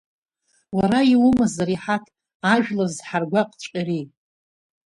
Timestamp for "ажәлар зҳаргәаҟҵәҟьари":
2.51-4.03